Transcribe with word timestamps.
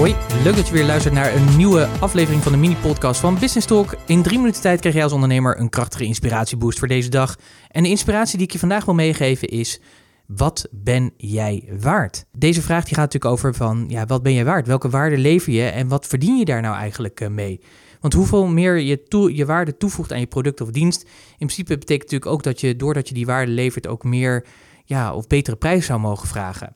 Hoi, 0.00 0.16
leuk 0.44 0.56
dat 0.56 0.66
je 0.66 0.72
weer 0.72 0.84
luistert 0.84 1.14
naar 1.14 1.34
een 1.34 1.56
nieuwe 1.56 1.86
aflevering 1.86 2.42
van 2.42 2.52
de 2.52 2.58
mini-podcast 2.58 3.20
van 3.20 3.38
Business 3.38 3.66
Talk. 3.66 3.94
In 4.06 4.22
drie 4.22 4.38
minuten 4.38 4.62
tijd 4.62 4.80
krijg 4.80 4.94
jij 4.94 5.04
als 5.04 5.12
ondernemer 5.12 5.58
een 5.58 5.68
krachtige 5.68 6.04
inspiratieboost 6.04 6.78
voor 6.78 6.88
deze 6.88 7.08
dag. 7.08 7.36
En 7.68 7.82
de 7.82 7.88
inspiratie 7.88 8.36
die 8.36 8.46
ik 8.46 8.52
je 8.52 8.58
vandaag 8.58 8.84
wil 8.84 8.94
meegeven 8.94 9.48
is, 9.48 9.80
wat 10.26 10.68
ben 10.70 11.12
jij 11.16 11.68
waard? 11.80 12.24
Deze 12.32 12.62
vraag 12.62 12.84
die 12.84 12.94
gaat 12.94 13.12
natuurlijk 13.12 13.32
over 13.32 13.54
van, 13.54 13.84
ja, 13.88 14.06
wat 14.06 14.22
ben 14.22 14.34
jij 14.34 14.44
waard? 14.44 14.66
Welke 14.66 14.88
waarde 14.88 15.18
lever 15.18 15.52
je 15.52 15.64
en 15.64 15.88
wat 15.88 16.06
verdien 16.06 16.36
je 16.36 16.44
daar 16.44 16.62
nou 16.62 16.76
eigenlijk 16.76 17.20
eh, 17.20 17.28
mee? 17.28 17.60
Want 18.00 18.14
hoeveel 18.14 18.46
meer 18.46 18.78
je, 18.78 19.06
je 19.34 19.46
waarde 19.46 19.76
toevoegt 19.76 20.12
aan 20.12 20.20
je 20.20 20.26
product 20.26 20.60
of 20.60 20.70
dienst, 20.70 21.02
in 21.02 21.46
principe 21.46 21.78
betekent 21.78 22.10
natuurlijk 22.10 22.30
ook 22.30 22.42
dat 22.42 22.60
je, 22.60 22.76
doordat 22.76 23.08
je 23.08 23.14
die 23.14 23.26
waarde 23.26 23.52
levert, 23.52 23.86
ook 23.86 24.04
meer 24.04 24.46
ja, 24.84 25.14
of 25.14 25.26
betere 25.26 25.56
prijs 25.56 25.86
zou 25.86 26.00
mogen 26.00 26.28
vragen. 26.28 26.74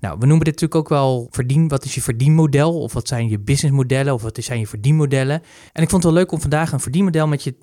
Nou, 0.00 0.18
we 0.18 0.26
noemen 0.26 0.44
dit 0.44 0.60
natuurlijk 0.60 0.74
ook 0.74 0.88
wel 0.88 1.28
verdien. 1.30 1.68
Wat 1.68 1.84
is 1.84 1.94
je 1.94 2.02
verdienmodel? 2.02 2.80
Of 2.80 2.92
wat 2.92 3.08
zijn 3.08 3.28
je 3.28 3.38
businessmodellen? 3.38 4.14
Of 4.14 4.22
wat 4.22 4.38
zijn 4.40 4.58
je 4.58 4.66
verdienmodellen? 4.66 5.42
En 5.72 5.82
ik 5.82 5.90
vond 5.90 6.02
het 6.02 6.12
wel 6.12 6.22
leuk 6.22 6.32
om 6.32 6.40
vandaag 6.40 6.72
een 6.72 6.80
verdienmodel 6.80 7.26
met 7.26 7.42
je 7.42 7.54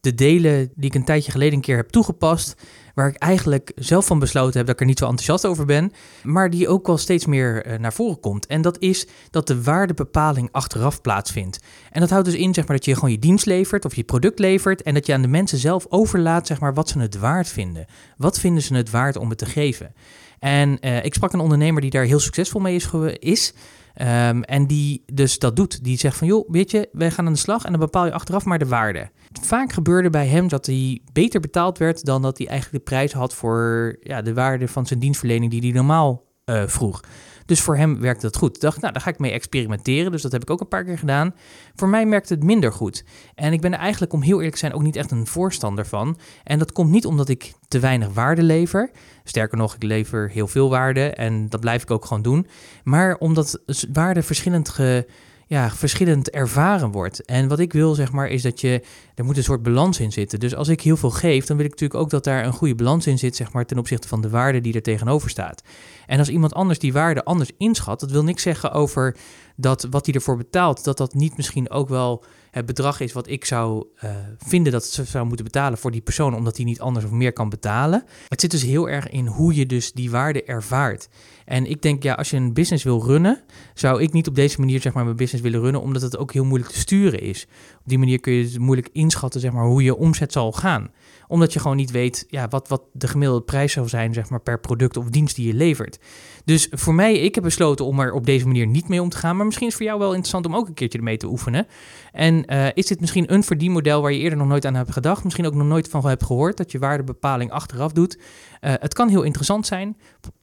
te 0.00 0.14
delen 0.14 0.70
die 0.74 0.90
ik 0.90 0.94
een 0.94 1.04
tijdje 1.04 1.32
geleden 1.32 1.54
een 1.54 1.60
keer 1.60 1.76
heb 1.76 1.88
toegepast. 1.88 2.62
Waar 2.98 3.08
ik 3.08 3.16
eigenlijk 3.16 3.72
zelf 3.74 4.06
van 4.06 4.18
besloten 4.18 4.56
heb 4.56 4.66
dat 4.66 4.74
ik 4.74 4.80
er 4.80 4.86
niet 4.86 4.98
zo 4.98 5.04
enthousiast 5.04 5.46
over 5.46 5.64
ben. 5.64 5.92
Maar 6.22 6.50
die 6.50 6.68
ook 6.68 6.86
wel 6.86 6.98
steeds 6.98 7.26
meer 7.26 7.66
uh, 7.66 7.78
naar 7.78 7.92
voren 7.92 8.20
komt. 8.20 8.46
En 8.46 8.62
dat 8.62 8.78
is 8.78 9.06
dat 9.30 9.46
de 9.46 9.62
waardebepaling 9.62 10.48
achteraf 10.52 11.00
plaatsvindt. 11.00 11.60
En 11.90 12.00
dat 12.00 12.10
houdt 12.10 12.24
dus 12.24 12.34
in 12.34 12.54
zeg 12.54 12.66
maar, 12.66 12.76
dat 12.76 12.84
je 12.84 12.94
gewoon 12.94 13.10
je 13.10 13.18
dienst 13.18 13.46
levert 13.46 13.84
of 13.84 13.94
je 13.94 14.04
product 14.04 14.38
levert. 14.38 14.82
En 14.82 14.94
dat 14.94 15.06
je 15.06 15.14
aan 15.14 15.22
de 15.22 15.28
mensen 15.28 15.58
zelf 15.58 15.86
overlaat 15.88 16.46
zeg 16.46 16.60
maar, 16.60 16.74
wat 16.74 16.88
ze 16.88 16.98
het 16.98 17.18
waard 17.18 17.48
vinden. 17.48 17.86
Wat 18.16 18.38
vinden 18.38 18.62
ze 18.62 18.74
het 18.74 18.90
waard 18.90 19.16
om 19.16 19.28
het 19.28 19.38
te 19.38 19.46
geven? 19.46 19.94
En 20.38 20.78
uh, 20.80 21.04
ik 21.04 21.14
sprak 21.14 21.32
een 21.32 21.40
ondernemer 21.40 21.80
die 21.80 21.90
daar 21.90 22.04
heel 22.04 22.20
succesvol 22.20 22.60
mee 22.60 22.74
is. 22.74 22.88
is 23.18 23.54
um, 24.00 24.42
en 24.42 24.66
die 24.66 25.02
dus 25.12 25.38
dat 25.38 25.56
doet. 25.56 25.84
Die 25.84 25.98
zegt 25.98 26.16
van, 26.16 26.26
joh, 26.26 26.50
weet 26.50 26.70
je, 26.70 26.88
wij 26.92 27.10
gaan 27.10 27.26
aan 27.26 27.32
de 27.32 27.38
slag 27.38 27.64
en 27.64 27.70
dan 27.70 27.80
bepaal 27.80 28.04
je 28.06 28.12
achteraf 28.12 28.44
maar 28.44 28.58
de 28.58 28.66
waarde. 28.66 29.10
Vaak 29.42 29.72
gebeurde 29.72 30.10
bij 30.10 30.26
hem 30.26 30.48
dat 30.48 30.66
hij 30.66 31.00
beter 31.12 31.40
betaald 31.40 31.78
werd 31.78 32.04
dan 32.04 32.22
dat 32.22 32.38
hij 32.38 32.46
eigenlijk 32.46 32.84
de 32.84 32.90
prijs 32.90 33.12
had 33.12 33.34
voor 33.34 33.96
ja, 34.00 34.22
de 34.22 34.34
waarde 34.34 34.68
van 34.68 34.86
zijn 34.86 34.98
dienstverlening 34.98 35.50
die 35.50 35.60
hij 35.60 35.70
normaal 35.70 36.24
uh, 36.44 36.62
vroeg. 36.66 37.00
Dus 37.48 37.60
voor 37.60 37.76
hem 37.76 38.00
werkte 38.00 38.26
dat 38.26 38.36
goed. 38.36 38.54
Ik 38.54 38.60
dacht, 38.60 38.80
nou, 38.80 38.92
daar 38.92 39.02
ga 39.02 39.10
ik 39.10 39.18
mee 39.18 39.32
experimenteren. 39.32 40.12
Dus 40.12 40.22
dat 40.22 40.32
heb 40.32 40.42
ik 40.42 40.50
ook 40.50 40.60
een 40.60 40.68
paar 40.68 40.84
keer 40.84 40.98
gedaan. 40.98 41.34
Voor 41.74 41.88
mij 41.88 42.06
merkte 42.06 42.34
het 42.34 42.42
minder 42.42 42.72
goed. 42.72 43.04
En 43.34 43.52
ik 43.52 43.60
ben 43.60 43.72
er 43.72 43.78
eigenlijk, 43.78 44.12
om 44.12 44.22
heel 44.22 44.36
eerlijk 44.36 44.52
te 44.52 44.58
zijn, 44.58 44.72
ook 44.72 44.82
niet 44.82 44.96
echt 44.96 45.10
een 45.10 45.26
voorstander 45.26 45.86
van. 45.86 46.18
En 46.44 46.58
dat 46.58 46.72
komt 46.72 46.90
niet 46.90 47.06
omdat 47.06 47.28
ik 47.28 47.54
te 47.68 47.78
weinig 47.78 48.08
waarde 48.14 48.42
lever. 48.42 48.90
Sterker 49.24 49.58
nog, 49.58 49.74
ik 49.74 49.82
lever 49.82 50.30
heel 50.30 50.48
veel 50.48 50.70
waarde 50.70 51.10
en 51.10 51.48
dat 51.48 51.60
blijf 51.60 51.82
ik 51.82 51.90
ook 51.90 52.04
gewoon 52.04 52.22
doen. 52.22 52.46
Maar 52.84 53.16
omdat 53.16 53.60
waarde 53.92 54.22
verschillend 54.22 54.68
ge 54.68 55.06
ja, 55.48 55.70
verschillend 55.70 56.30
ervaren 56.30 56.90
wordt. 56.90 57.24
En 57.24 57.48
wat 57.48 57.58
ik 57.58 57.72
wil, 57.72 57.94
zeg 57.94 58.12
maar, 58.12 58.28
is 58.28 58.42
dat 58.42 58.60
je, 58.60 58.82
er 59.14 59.24
moet 59.24 59.36
een 59.36 59.42
soort 59.42 59.62
balans 59.62 60.00
in 60.00 60.12
zitten. 60.12 60.40
Dus 60.40 60.54
als 60.54 60.68
ik 60.68 60.80
heel 60.80 60.96
veel 60.96 61.10
geef, 61.10 61.46
dan 61.46 61.56
wil 61.56 61.66
ik 61.66 61.70
natuurlijk 61.70 62.00
ook 62.00 62.10
dat 62.10 62.24
daar 62.24 62.44
een 62.44 62.52
goede 62.52 62.74
balans 62.74 63.06
in 63.06 63.18
zit, 63.18 63.36
zeg 63.36 63.52
maar, 63.52 63.66
ten 63.66 63.78
opzichte 63.78 64.08
van 64.08 64.20
de 64.20 64.28
waarde 64.28 64.60
die 64.60 64.74
er 64.74 64.82
tegenover 64.82 65.30
staat. 65.30 65.62
En 66.06 66.18
als 66.18 66.28
iemand 66.28 66.54
anders 66.54 66.78
die 66.78 66.92
waarde 66.92 67.24
anders 67.24 67.50
inschat, 67.58 68.00
dat 68.00 68.10
wil 68.10 68.24
niks 68.24 68.42
zeggen 68.42 68.72
over 68.72 69.16
dat 69.60 69.86
wat 69.90 70.06
hij 70.06 70.14
ervoor 70.14 70.36
betaalt, 70.36 70.84
dat 70.84 70.96
dat 70.96 71.14
niet 71.14 71.36
misschien 71.36 71.70
ook 71.70 71.88
wel 71.88 72.24
het 72.50 72.66
bedrag 72.66 73.00
is 73.00 73.12
wat 73.12 73.28
ik 73.28 73.44
zou 73.44 73.86
uh, 74.04 74.10
vinden 74.38 74.72
dat 74.72 74.84
ze 74.84 75.04
zou 75.04 75.26
moeten 75.26 75.44
betalen 75.44 75.78
voor 75.78 75.90
die 75.90 76.00
persoon, 76.00 76.34
omdat 76.34 76.56
hij 76.56 76.64
niet 76.64 76.80
anders 76.80 77.04
of 77.04 77.10
meer 77.10 77.32
kan 77.32 77.48
betalen. 77.48 78.04
Het 78.28 78.40
zit 78.40 78.50
dus 78.50 78.62
heel 78.62 78.88
erg 78.88 79.08
in 79.08 79.26
hoe 79.26 79.54
je 79.54 79.66
dus 79.66 79.92
die 79.92 80.10
waarde 80.10 80.44
ervaart. 80.44 81.08
En 81.44 81.66
ik 81.66 81.82
denk, 81.82 82.02
ja, 82.02 82.14
als 82.14 82.30
je 82.30 82.36
een 82.36 82.52
business 82.52 82.84
wil 82.84 83.04
runnen, 83.04 83.42
zou 83.74 84.02
ik 84.02 84.12
niet 84.12 84.28
op 84.28 84.34
deze 84.34 84.60
manier 84.60 84.80
zeg 84.80 84.92
maar 84.92 85.04
mijn 85.04 85.16
business 85.16 85.44
willen 85.44 85.60
runnen, 85.60 85.80
omdat 85.80 86.02
het 86.02 86.16
ook 86.16 86.32
heel 86.32 86.44
moeilijk 86.44 86.72
te 86.72 86.78
sturen 86.78 87.20
is. 87.20 87.46
Op 87.78 87.88
die 87.88 87.98
manier 87.98 88.20
kun 88.20 88.32
je 88.32 88.60
moeilijk 88.60 88.88
inschatten 88.92 89.40
zeg 89.40 89.52
maar 89.52 89.66
hoe 89.66 89.82
je 89.82 89.96
omzet 89.96 90.32
zal 90.32 90.52
gaan 90.52 90.90
omdat 91.28 91.52
je 91.52 91.60
gewoon 91.60 91.76
niet 91.76 91.90
weet 91.90 92.26
ja, 92.28 92.48
wat, 92.48 92.68
wat 92.68 92.82
de 92.92 93.08
gemiddelde 93.08 93.44
prijs 93.44 93.72
zou 93.72 93.88
zijn 93.88 94.14
zeg 94.14 94.30
maar, 94.30 94.40
per 94.40 94.60
product 94.60 94.96
of 94.96 95.08
dienst 95.08 95.36
die 95.36 95.46
je 95.46 95.54
levert. 95.54 95.98
Dus 96.44 96.68
voor 96.70 96.94
mij, 96.94 97.18
ik 97.18 97.34
heb 97.34 97.44
besloten 97.44 97.84
om 97.84 98.00
er 98.00 98.12
op 98.12 98.26
deze 98.26 98.46
manier 98.46 98.66
niet 98.66 98.88
mee 98.88 99.02
om 99.02 99.08
te 99.08 99.16
gaan. 99.16 99.36
Maar 99.36 99.46
misschien 99.48 99.66
is 99.66 99.72
het 99.72 99.82
voor 99.82 99.92
jou 99.92 99.98
wel 99.98 100.10
interessant 100.10 100.46
om 100.46 100.56
ook 100.56 100.68
een 100.68 100.74
keertje 100.74 100.98
ermee 100.98 101.16
te 101.16 101.26
oefenen. 101.26 101.66
En 102.12 102.52
uh, 102.52 102.66
is 102.74 102.86
dit 102.86 103.00
misschien 103.00 103.32
een 103.32 103.42
verdienmodel 103.42 104.02
waar 104.02 104.12
je 104.12 104.18
eerder 104.18 104.38
nog 104.38 104.48
nooit 104.48 104.66
aan 104.66 104.74
hebt 104.74 104.92
gedacht? 104.92 105.24
Misschien 105.24 105.46
ook 105.46 105.54
nog 105.54 105.66
nooit 105.66 105.88
van 105.88 106.06
hebt 106.06 106.24
gehoord 106.24 106.56
dat 106.56 106.72
je 106.72 106.78
waardebepaling 106.78 107.50
achteraf 107.50 107.92
doet. 107.92 108.16
Uh, 108.16 108.20
het 108.60 108.94
kan 108.94 109.08
heel 109.08 109.22
interessant 109.22 109.66
zijn. 109.66 109.96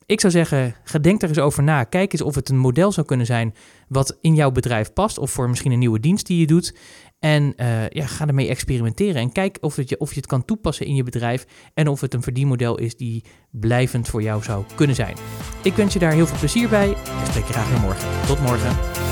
Ik 0.05 0.19
zou 0.19 0.33
zeggen, 0.33 0.75
denk 1.01 1.21
er 1.21 1.29
eens 1.29 1.39
over 1.39 1.63
na. 1.63 1.83
Kijk 1.83 2.11
eens 2.11 2.21
of 2.21 2.35
het 2.35 2.49
een 2.49 2.57
model 2.57 2.91
zou 2.91 3.05
kunnen 3.05 3.25
zijn 3.25 3.53
wat 3.87 4.17
in 4.21 4.35
jouw 4.35 4.51
bedrijf 4.51 4.93
past. 4.93 5.17
Of 5.17 5.31
voor 5.31 5.49
misschien 5.49 5.71
een 5.71 5.79
nieuwe 5.79 5.99
dienst 5.99 6.27
die 6.27 6.39
je 6.39 6.47
doet. 6.47 6.75
En 7.19 7.53
uh, 7.57 7.89
ja, 7.89 8.05
ga 8.05 8.27
ermee 8.27 8.47
experimenteren 8.47 9.21
en 9.21 9.31
kijk 9.31 9.57
of, 9.61 9.75
je, 9.75 9.99
of 9.99 10.09
je 10.09 10.15
het 10.15 10.25
kan 10.25 10.45
toepassen 10.45 10.85
in 10.85 10.95
je 10.95 11.03
bedrijf 11.03 11.45
en 11.73 11.87
of 11.87 12.01
het 12.01 12.13
een 12.13 12.21
verdienmodel 12.21 12.77
is 12.77 12.95
die 12.95 13.23
blijvend 13.51 14.07
voor 14.07 14.21
jou 14.21 14.43
zou 14.43 14.63
kunnen 14.75 14.95
zijn. 14.95 15.15
Ik 15.63 15.73
wens 15.73 15.93
je 15.93 15.99
daar 15.99 16.13
heel 16.13 16.27
veel 16.27 16.39
plezier 16.39 16.69
bij 16.69 16.87
en 16.87 17.27
spreek 17.27 17.45
je 17.45 17.53
graag 17.53 17.69
weer 17.69 17.79
morgen. 17.79 18.27
Tot 18.27 18.41
morgen. 18.41 19.04